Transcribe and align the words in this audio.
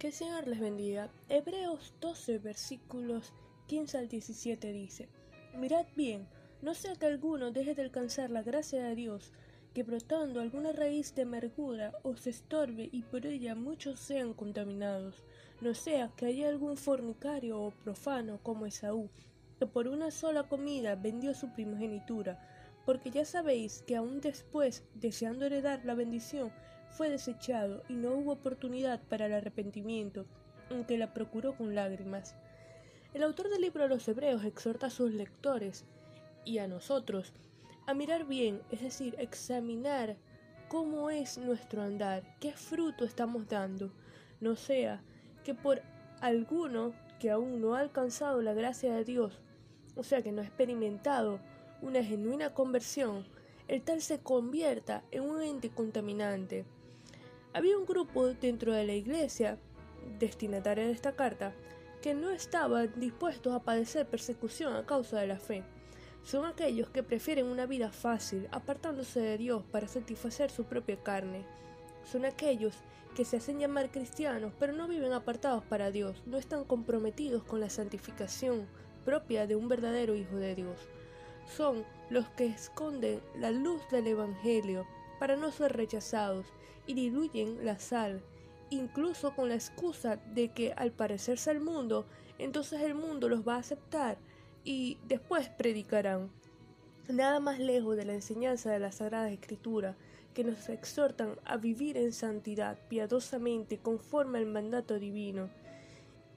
Que 0.00 0.06
el 0.06 0.12
Señor 0.14 0.48
les 0.48 0.58
bendiga. 0.58 1.10
Hebreos 1.28 1.92
12, 2.00 2.38
versículos 2.38 3.34
15 3.66 3.98
al 3.98 4.08
17 4.08 4.72
dice, 4.72 5.10
Mirad 5.54 5.84
bien, 5.94 6.26
no 6.62 6.72
sea 6.72 6.94
que 6.94 7.04
alguno 7.04 7.50
deje 7.50 7.74
de 7.74 7.82
alcanzar 7.82 8.30
la 8.30 8.42
gracia 8.42 8.82
de 8.82 8.94
Dios, 8.94 9.30
que 9.74 9.82
brotando 9.82 10.40
alguna 10.40 10.72
raíz 10.72 11.14
de 11.14 11.22
amargura 11.22 11.92
os 12.02 12.26
estorbe 12.26 12.88
y 12.90 13.02
por 13.02 13.26
ella 13.26 13.54
muchos 13.54 14.00
sean 14.00 14.32
contaminados, 14.32 15.22
no 15.60 15.74
sea 15.74 16.10
que 16.16 16.24
haya 16.24 16.48
algún 16.48 16.78
fornicario 16.78 17.60
o 17.60 17.70
profano 17.70 18.40
como 18.42 18.64
Esaú, 18.64 19.10
que 19.58 19.66
por 19.66 19.86
una 19.86 20.10
sola 20.10 20.44
comida 20.44 20.94
vendió 20.94 21.34
su 21.34 21.52
primogenitura, 21.52 22.40
porque 22.84 23.10
ya 23.10 23.24
sabéis 23.24 23.82
que 23.86 23.96
aun 23.96 24.20
después, 24.20 24.84
deseando 24.94 25.46
heredar 25.46 25.84
la 25.84 25.94
bendición, 25.94 26.52
fue 26.90 27.08
desechado 27.08 27.82
y 27.88 27.94
no 27.94 28.12
hubo 28.12 28.32
oportunidad 28.32 29.00
para 29.08 29.26
el 29.26 29.32
arrepentimiento, 29.32 30.26
aunque 30.70 30.98
la 30.98 31.14
procuró 31.14 31.56
con 31.56 31.74
lágrimas. 31.74 32.34
El 33.14 33.22
autor 33.22 33.48
del 33.48 33.62
libro 33.62 33.84
de 33.84 33.88
los 33.88 34.06
Hebreos 34.08 34.44
exhorta 34.44 34.86
a 34.86 34.90
sus 34.90 35.12
lectores 35.12 35.84
y 36.44 36.58
a 36.58 36.68
nosotros 36.68 37.32
a 37.86 37.94
mirar 37.94 38.26
bien, 38.26 38.62
es 38.70 38.82
decir, 38.82 39.16
examinar 39.18 40.16
cómo 40.68 41.10
es 41.10 41.38
nuestro 41.38 41.82
andar, 41.82 42.22
qué 42.38 42.52
fruto 42.52 43.04
estamos 43.04 43.48
dando, 43.48 43.90
no 44.40 44.54
sea 44.54 45.02
que 45.42 45.54
por 45.54 45.82
alguno 46.20 46.92
que 47.18 47.30
aún 47.30 47.60
no 47.60 47.74
ha 47.74 47.80
alcanzado 47.80 48.42
la 48.42 48.54
gracia 48.54 48.94
de 48.94 49.04
Dios, 49.04 49.40
o 49.96 50.04
sea 50.04 50.22
que 50.22 50.30
no 50.30 50.40
ha 50.40 50.44
experimentado 50.44 51.40
una 51.82 52.02
genuina 52.04 52.54
conversión, 52.54 53.26
el 53.68 53.82
tal 53.82 54.02
se 54.02 54.18
convierta 54.18 55.02
en 55.10 55.22
un 55.22 55.42
ente 55.42 55.70
contaminante. 55.70 56.64
Había 57.52 57.78
un 57.78 57.86
grupo 57.86 58.26
dentro 58.28 58.72
de 58.72 58.84
la 58.84 58.94
iglesia, 58.94 59.58
destinataria 60.18 60.86
de 60.86 60.92
esta 60.92 61.12
carta, 61.12 61.52
que 62.02 62.14
no 62.14 62.30
estaban 62.30 62.92
dispuestos 62.96 63.52
a 63.52 63.62
padecer 63.62 64.06
persecución 64.06 64.74
a 64.74 64.86
causa 64.86 65.20
de 65.20 65.26
la 65.26 65.38
fe. 65.38 65.62
Son 66.22 66.44
aquellos 66.44 66.90
que 66.90 67.02
prefieren 67.02 67.46
una 67.46 67.66
vida 67.66 67.90
fácil, 67.90 68.48
apartándose 68.50 69.20
de 69.20 69.38
Dios 69.38 69.64
para 69.70 69.88
satisfacer 69.88 70.50
su 70.50 70.64
propia 70.64 71.02
carne. 71.02 71.44
Son 72.04 72.24
aquellos 72.24 72.74
que 73.14 73.24
se 73.24 73.38
hacen 73.38 73.58
llamar 73.58 73.90
cristianos, 73.90 74.52
pero 74.58 74.72
no 74.72 74.86
viven 74.86 75.12
apartados 75.12 75.64
para 75.64 75.90
Dios, 75.90 76.22
no 76.26 76.38
están 76.38 76.64
comprometidos 76.64 77.42
con 77.42 77.60
la 77.60 77.70
santificación 77.70 78.66
propia 79.04 79.46
de 79.46 79.56
un 79.56 79.68
verdadero 79.68 80.14
Hijo 80.14 80.36
de 80.36 80.54
Dios. 80.54 80.88
Son 81.56 81.84
los 82.10 82.28
que 82.30 82.46
esconden 82.46 83.20
la 83.36 83.50
luz 83.50 83.80
del 83.90 84.06
Evangelio, 84.06 84.86
para 85.18 85.36
no 85.36 85.50
ser 85.52 85.76
rechazados 85.76 86.46
y 86.86 86.94
diluyen 86.94 87.64
la 87.64 87.78
sal, 87.78 88.22
incluso 88.70 89.34
con 89.34 89.48
la 89.48 89.54
excusa 89.54 90.16
de 90.16 90.48
que 90.48 90.72
al 90.72 90.92
parecerse 90.92 91.50
al 91.50 91.60
mundo, 91.60 92.06
entonces 92.38 92.80
el 92.80 92.94
mundo 92.94 93.28
los 93.28 93.46
va 93.46 93.56
a 93.56 93.58
aceptar 93.58 94.16
y 94.64 94.96
después 95.06 95.48
predicarán. 95.50 96.30
Nada 97.08 97.40
más 97.40 97.58
lejos 97.58 97.96
de 97.96 98.04
la 98.04 98.14
enseñanza 98.14 98.70
de 98.70 98.78
la 98.78 98.92
Sagrada 98.92 99.30
Escritura, 99.30 99.96
que 100.34 100.44
nos 100.44 100.68
exhortan 100.68 101.36
a 101.44 101.56
vivir 101.56 101.96
en 101.96 102.12
santidad 102.12 102.78
piadosamente 102.88 103.78
conforme 103.78 104.38
al 104.38 104.46
mandato 104.46 104.98
divino, 104.98 105.50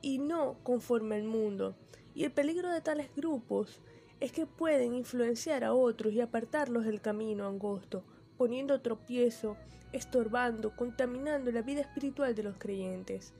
y 0.00 0.18
no 0.18 0.56
conforme 0.62 1.16
al 1.16 1.24
mundo. 1.24 1.74
Y 2.14 2.24
el 2.24 2.32
peligro 2.32 2.70
de 2.70 2.80
tales 2.80 3.08
grupos 3.14 3.80
es 4.20 4.32
que 4.32 4.46
pueden 4.46 4.94
influenciar 4.94 5.64
a 5.64 5.72
otros 5.72 6.12
y 6.12 6.20
apartarlos 6.20 6.84
del 6.84 7.00
camino 7.00 7.46
angosto, 7.46 8.04
poniendo 8.36 8.80
tropiezo, 8.80 9.56
estorbando, 9.92 10.76
contaminando 10.76 11.50
la 11.50 11.62
vida 11.62 11.80
espiritual 11.80 12.34
de 12.34 12.42
los 12.42 12.56
creyentes. 12.58 13.32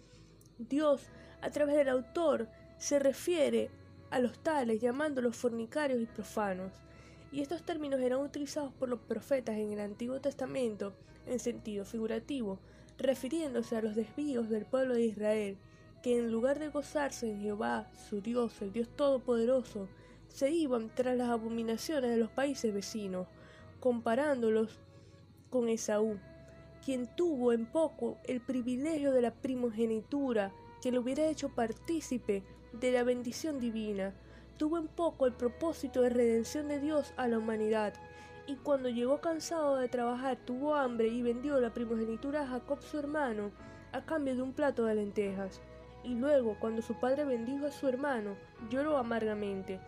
Dios, 0.58 1.02
a 1.42 1.50
través 1.50 1.76
del 1.76 1.90
autor, 1.90 2.48
se 2.78 2.98
refiere 2.98 3.70
a 4.10 4.18
los 4.18 4.38
tales 4.38 4.80
llamándolos 4.80 5.36
fornicarios 5.36 6.00
y 6.00 6.06
profanos, 6.06 6.72
y 7.30 7.42
estos 7.42 7.62
términos 7.62 8.00
eran 8.00 8.20
utilizados 8.20 8.72
por 8.72 8.88
los 8.88 9.00
profetas 9.00 9.56
en 9.56 9.72
el 9.72 9.80
Antiguo 9.80 10.20
Testamento 10.20 10.94
en 11.26 11.38
sentido 11.38 11.84
figurativo, 11.84 12.58
refiriéndose 12.98 13.76
a 13.76 13.82
los 13.82 13.94
desvíos 13.94 14.48
del 14.48 14.64
pueblo 14.64 14.94
de 14.94 15.04
Israel, 15.04 15.58
que 16.02 16.18
en 16.18 16.32
lugar 16.32 16.58
de 16.58 16.68
gozarse 16.68 17.30
en 17.30 17.40
Jehová, 17.40 17.90
su 18.08 18.20
Dios, 18.20 18.60
el 18.62 18.72
Dios 18.72 18.88
Todopoderoso, 18.96 19.88
se 20.30 20.50
iban 20.50 20.90
tras 20.94 21.16
las 21.16 21.28
abominaciones 21.28 22.10
de 22.10 22.16
los 22.16 22.30
países 22.30 22.72
vecinos, 22.72 23.26
comparándolos 23.80 24.80
con 25.50 25.68
Esaú, 25.68 26.18
quien 26.84 27.06
tuvo 27.16 27.52
en 27.52 27.66
poco 27.66 28.18
el 28.24 28.40
privilegio 28.40 29.12
de 29.12 29.22
la 29.22 29.34
primogenitura 29.34 30.52
que 30.80 30.92
le 30.92 30.98
hubiera 30.98 31.26
hecho 31.26 31.50
partícipe 31.50 32.42
de 32.72 32.92
la 32.92 33.02
bendición 33.02 33.60
divina, 33.60 34.14
tuvo 34.56 34.78
en 34.78 34.88
poco 34.88 35.26
el 35.26 35.32
propósito 35.32 36.02
de 36.02 36.10
redención 36.10 36.68
de 36.68 36.80
Dios 36.80 37.12
a 37.16 37.28
la 37.28 37.38
humanidad, 37.38 37.94
y 38.46 38.56
cuando 38.56 38.88
llegó 38.88 39.20
cansado 39.20 39.76
de 39.76 39.88
trabajar 39.88 40.38
tuvo 40.44 40.74
hambre 40.74 41.08
y 41.08 41.22
vendió 41.22 41.60
la 41.60 41.72
primogenitura 41.72 42.42
a 42.42 42.46
Jacob 42.46 42.82
su 42.82 42.98
hermano 42.98 43.50
a 43.92 44.04
cambio 44.04 44.34
de 44.34 44.42
un 44.42 44.52
plato 44.52 44.84
de 44.84 44.94
lentejas. 44.94 45.60
Y 46.02 46.14
luego, 46.14 46.56
cuando 46.58 46.80
su 46.82 46.94
padre 46.94 47.24
bendijo 47.24 47.66
a 47.66 47.70
su 47.70 47.86
hermano, 47.86 48.36
lloró 48.70 48.96
amargamente. 48.96 49.78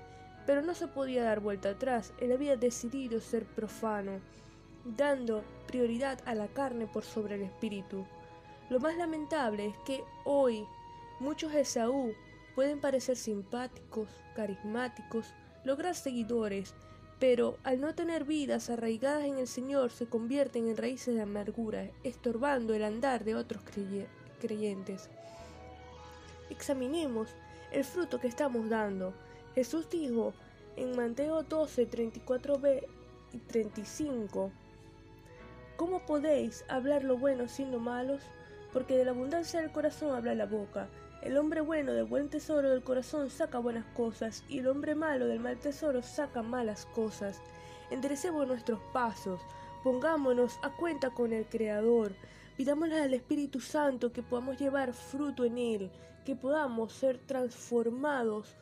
Pero 0.46 0.62
no 0.62 0.74
se 0.74 0.88
podía 0.88 1.24
dar 1.24 1.40
vuelta 1.40 1.70
atrás, 1.70 2.12
él 2.18 2.32
había 2.32 2.56
decidido 2.56 3.20
ser 3.20 3.44
profano 3.44 4.20
dando 4.84 5.44
prioridad 5.66 6.18
a 6.26 6.34
la 6.34 6.48
carne 6.48 6.86
por 6.86 7.04
sobre 7.04 7.36
el 7.36 7.42
espíritu. 7.42 8.06
Lo 8.68 8.80
más 8.80 8.96
lamentable 8.96 9.66
es 9.66 9.76
que 9.84 10.02
hoy 10.24 10.66
muchos 11.20 11.54
Esaú 11.54 12.12
pueden 12.54 12.80
parecer 12.80 13.16
simpáticos, 13.16 14.08
carismáticos, 14.34 15.32
lograr 15.64 15.94
seguidores, 15.94 16.74
pero 17.18 17.56
al 17.62 17.80
no 17.80 17.94
tener 17.94 18.24
vidas 18.24 18.68
arraigadas 18.70 19.24
en 19.24 19.38
el 19.38 19.46
Señor 19.46 19.90
se 19.90 20.06
convierten 20.06 20.68
en 20.68 20.76
raíces 20.76 21.14
de 21.14 21.22
amargura, 21.22 21.88
estorbando 22.02 22.74
el 22.74 22.82
andar 22.82 23.24
de 23.24 23.36
otros 23.36 23.62
creyentes. 24.40 25.08
Examinemos 26.50 27.28
el 27.70 27.84
fruto 27.84 28.18
que 28.18 28.26
estamos 28.26 28.68
dando. 28.68 29.14
Jesús 29.54 29.88
dijo 29.90 30.32
en 30.76 30.96
Mateo 30.96 31.42
12, 31.42 31.90
34b 31.90 32.86
y 33.32 33.38
35, 33.38 34.50
¿Cómo 35.76 36.06
podéis 36.06 36.64
hablar 36.68 37.04
lo 37.04 37.18
bueno 37.18 37.48
siendo 37.48 37.78
malos? 37.78 38.22
Porque 38.72 38.96
de 38.96 39.04
la 39.04 39.10
abundancia 39.10 39.60
del 39.60 39.70
corazón 39.70 40.14
habla 40.14 40.34
la 40.34 40.46
boca. 40.46 40.88
El 41.22 41.36
hombre 41.36 41.60
bueno 41.60 41.92
del 41.92 42.06
buen 42.06 42.30
tesoro 42.30 42.70
del 42.70 42.82
corazón 42.82 43.28
saca 43.28 43.58
buenas 43.58 43.84
cosas, 43.94 44.42
y 44.48 44.60
el 44.60 44.68
hombre 44.68 44.94
malo 44.94 45.26
del 45.26 45.40
mal 45.40 45.58
tesoro 45.58 46.02
saca 46.02 46.42
malas 46.42 46.86
cosas. 46.86 47.40
Enderecemos 47.90 48.46
nuestros 48.46 48.80
pasos, 48.94 49.40
pongámonos 49.84 50.58
a 50.62 50.70
cuenta 50.70 51.10
con 51.10 51.34
el 51.34 51.44
Creador, 51.44 52.14
pidámosle 52.56 53.00
al 53.00 53.12
Espíritu 53.12 53.60
Santo 53.60 54.12
que 54.12 54.22
podamos 54.22 54.58
llevar 54.58 54.94
fruto 54.94 55.44
en 55.44 55.58
Él, 55.58 55.90
que 56.24 56.34
podamos 56.34 56.92
ser 56.94 57.18
transformados 57.18 58.56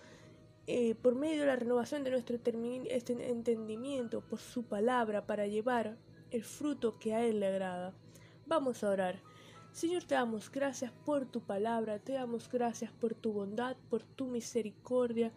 eh, 0.66 0.94
por 0.94 1.14
medio 1.14 1.40
de 1.40 1.46
la 1.46 1.56
renovación 1.56 2.04
de 2.04 2.10
nuestro 2.10 2.36
este 2.36 3.30
entendimiento 3.30 4.20
por 4.20 4.38
su 4.38 4.62
palabra 4.64 5.26
para 5.26 5.46
llevar 5.46 5.96
el 6.30 6.44
fruto 6.44 6.98
que 6.98 7.14
a 7.14 7.24
Él 7.24 7.40
le 7.40 7.46
agrada. 7.46 7.92
Vamos 8.46 8.84
a 8.84 8.90
orar. 8.90 9.20
Señor, 9.72 10.04
te 10.04 10.14
damos 10.14 10.50
gracias 10.50 10.92
por 11.04 11.26
tu 11.26 11.40
palabra, 11.40 11.98
te 11.98 12.12
damos 12.12 12.50
gracias 12.50 12.90
por 12.92 13.14
tu 13.14 13.32
bondad, 13.32 13.76
por 13.88 14.02
tu 14.02 14.26
misericordia. 14.26 15.32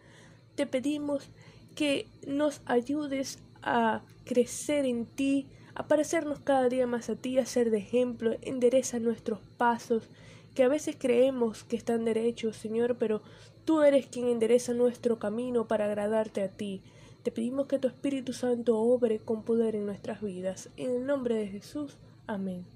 Te 0.56 0.66
pedimos 0.66 1.30
que 1.74 2.08
nos 2.26 2.60
ayudes 2.66 3.38
a 3.62 4.02
crecer 4.24 4.84
en 4.84 5.06
ti, 5.06 5.46
a 5.74 5.86
parecernos 5.86 6.40
cada 6.40 6.68
día 6.68 6.86
más 6.86 7.08
a 7.10 7.16
ti, 7.16 7.38
a 7.38 7.46
ser 7.46 7.70
de 7.70 7.78
ejemplo, 7.78 8.36
endereza 8.42 8.98
nuestros 8.98 9.40
pasos, 9.56 10.10
que 10.54 10.62
a 10.62 10.68
veces 10.68 10.96
creemos 10.98 11.64
que 11.64 11.76
están 11.76 12.04
derechos, 12.04 12.56
Señor, 12.56 12.96
pero 12.98 13.22
tú 13.64 13.82
eres 13.82 14.06
quien 14.06 14.28
endereza 14.28 14.72
nuestro 14.72 15.18
camino 15.18 15.66
para 15.66 15.86
agradarte 15.86 16.42
a 16.42 16.48
ti. 16.48 16.82
Te 17.22 17.32
pedimos 17.32 17.66
que 17.66 17.78
tu 17.78 17.88
Espíritu 17.88 18.32
Santo 18.32 18.78
obre 18.78 19.18
con 19.18 19.42
poder 19.42 19.74
en 19.74 19.86
nuestras 19.86 20.20
vidas. 20.20 20.70
En 20.76 20.90
el 20.90 21.06
nombre 21.06 21.34
de 21.34 21.48
Jesús. 21.48 21.96
Amén. 22.26 22.73